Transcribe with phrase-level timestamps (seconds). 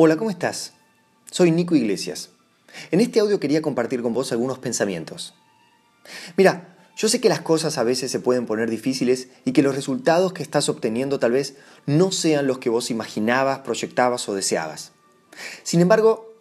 [0.00, 0.74] Hola, ¿cómo estás?
[1.28, 2.30] Soy Nico Iglesias.
[2.92, 5.34] En este audio quería compartir con vos algunos pensamientos.
[6.36, 9.74] Mira, yo sé que las cosas a veces se pueden poner difíciles y que los
[9.74, 11.56] resultados que estás obteniendo tal vez
[11.86, 14.92] no sean los que vos imaginabas, proyectabas o deseabas.
[15.64, 16.32] Sin embargo,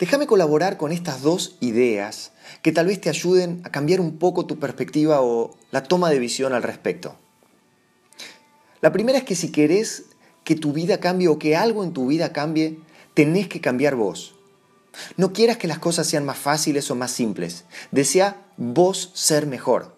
[0.00, 4.46] déjame colaborar con estas dos ideas que tal vez te ayuden a cambiar un poco
[4.46, 7.14] tu perspectiva o la toma de visión al respecto.
[8.80, 10.06] La primera es que si querés
[10.42, 12.80] que tu vida cambie o que algo en tu vida cambie,
[13.18, 14.36] tenés que cambiar vos.
[15.16, 17.64] No quieras que las cosas sean más fáciles o más simples.
[17.90, 19.92] Desea vos ser mejor.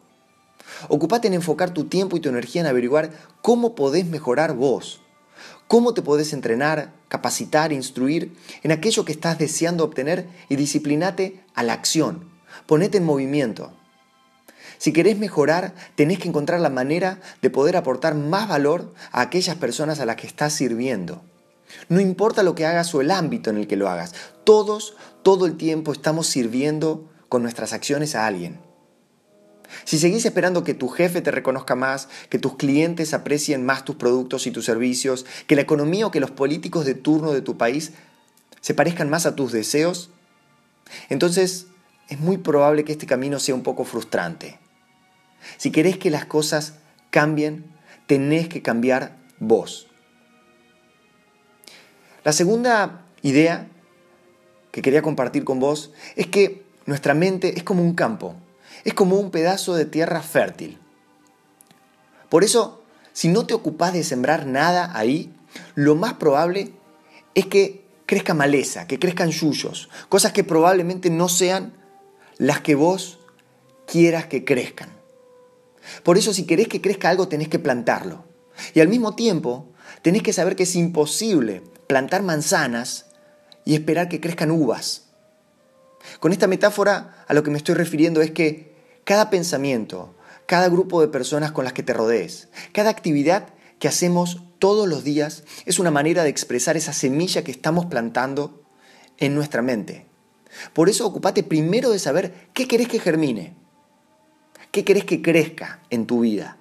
[0.88, 3.11] Ocupate en enfocar tu tiempo y tu energía en averiguar
[3.42, 5.02] cómo podés mejorar vos.
[5.69, 11.62] Cómo te podés entrenar, capacitar, instruir en aquello que estás deseando obtener y disciplinate a
[11.62, 12.27] la acción.
[12.64, 13.70] Ponete en movimiento.
[14.78, 19.56] Si querés mejorar, tenés que encontrar la manera de poder aportar más valor a aquellas
[19.56, 21.23] personas a las que estás sirviendo.
[21.88, 25.47] No importa lo que hagas o el ámbito en el que lo hagas, todos, todo
[25.47, 28.61] el tiempo estamos sirviendo con nuestras acciones a alguien.
[29.84, 33.97] Si seguís esperando que tu jefe te reconozca más, que tus clientes aprecien más tus
[33.97, 37.56] productos y tus servicios, que la economía o que los políticos de turno de tu
[37.56, 37.92] país
[38.61, 40.11] se parezcan más a tus deseos,
[41.09, 41.66] entonces
[42.09, 44.59] es muy probable que este camino sea un poco frustrante.
[45.56, 46.75] Si querés que las cosas
[47.11, 47.64] cambien,
[48.06, 49.89] tenés que cambiar vos.
[52.22, 53.68] La segunda idea
[54.72, 58.34] que quería compartir con vos es que nuestra mente es como un campo,
[58.84, 60.78] es como un pedazo de tierra fértil.
[62.28, 62.82] Por eso,
[63.12, 65.34] si no te ocupás de sembrar nada ahí,
[65.74, 66.72] lo más probable
[67.34, 71.72] es que crezca maleza, que crezcan yuyos, cosas que probablemente no sean
[72.38, 73.18] las que vos
[73.86, 74.91] quieras que crezcan.
[76.02, 78.24] Por eso si querés que crezca algo tenés que plantarlo.
[78.74, 79.68] Y al mismo tiempo
[80.02, 83.06] tenés que saber que es imposible plantar manzanas
[83.64, 85.08] y esperar que crezcan uvas.
[86.20, 90.15] Con esta metáfora a lo que me estoy refiriendo es que cada pensamiento,
[90.47, 93.48] cada grupo de personas con las que te rodees, cada actividad
[93.81, 98.62] que hacemos todos los días es una manera de expresar esa semilla que estamos plantando
[99.19, 100.06] en nuestra mente.
[100.72, 103.56] Por eso ocupate primero de saber qué querés que germine,
[104.70, 106.56] qué querés que crezca en tu vida.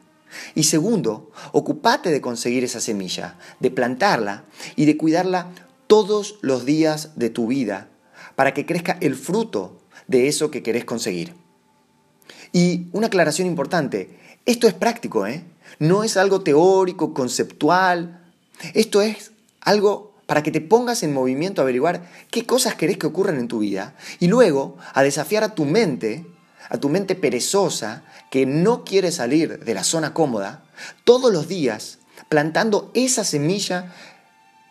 [0.55, 4.45] Y segundo, ocupate de conseguir esa semilla, de plantarla
[4.75, 5.51] y de cuidarla
[5.87, 7.89] todos los días de tu vida
[8.35, 11.33] para que crezca el fruto de eso que querés conseguir.
[12.51, 15.43] Y una aclaración importante, esto es práctico, ¿eh?
[15.77, 18.31] No es algo teórico, conceptual.
[18.73, 23.07] Esto es algo para que te pongas en movimiento a averiguar qué cosas querés que
[23.07, 26.25] ocurran en tu vida y luego a desafiar a tu mente
[26.67, 30.65] a tu mente perezosa que no quiere salir de la zona cómoda,
[31.03, 33.93] todos los días plantando esa semilla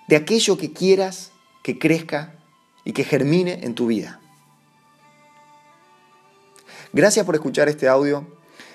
[0.08, 1.32] de aquello que quieras
[1.62, 2.34] que crezca
[2.84, 4.20] y que germine en tu vida.
[6.92, 8.26] Gracias por escuchar este audio.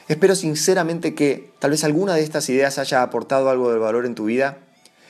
[0.08, 4.16] Espero sinceramente que tal vez alguna de estas ideas haya aportado algo de valor en
[4.16, 4.60] tu vida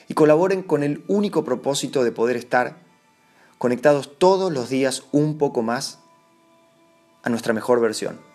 [0.08, 2.78] y colaboren con el único propósito de poder estar
[3.58, 6.00] conectados todos los días un poco más
[7.24, 8.33] a nuestra mejor versión.